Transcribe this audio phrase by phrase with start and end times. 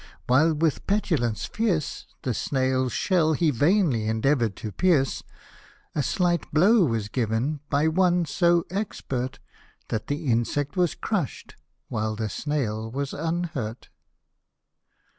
[0.25, 5.21] while with petulance fierce The snail's shell he vainly endeavour'd to pierce,
[5.93, 9.37] A slight blow was given, by one so expert,
[9.89, 11.53] That the insect was crush'd,
[11.87, 13.89] while the snail was unhurt.